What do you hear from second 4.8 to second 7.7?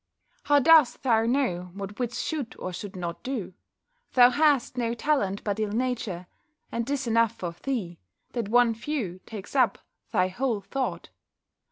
talent but ill nature; and 'tis enough for